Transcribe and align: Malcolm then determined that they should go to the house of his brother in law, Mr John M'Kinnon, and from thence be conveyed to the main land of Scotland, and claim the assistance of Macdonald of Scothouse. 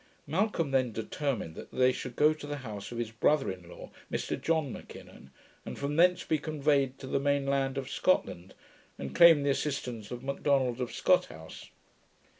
Malcolm 0.25 0.71
then 0.71 0.91
determined 0.91 1.53
that 1.53 1.71
they 1.71 1.91
should 1.91 2.15
go 2.15 2.33
to 2.33 2.47
the 2.47 2.55
house 2.65 2.91
of 2.91 2.97
his 2.97 3.11
brother 3.11 3.51
in 3.51 3.69
law, 3.69 3.91
Mr 4.11 4.35
John 4.41 4.73
M'Kinnon, 4.73 5.29
and 5.63 5.77
from 5.77 5.95
thence 5.95 6.23
be 6.23 6.39
conveyed 6.39 6.97
to 6.97 7.05
the 7.05 7.19
main 7.19 7.45
land 7.45 7.77
of 7.77 7.87
Scotland, 7.87 8.55
and 8.97 9.13
claim 9.13 9.43
the 9.43 9.51
assistance 9.51 10.09
of 10.09 10.23
Macdonald 10.23 10.81
of 10.81 10.91
Scothouse. 10.91 11.69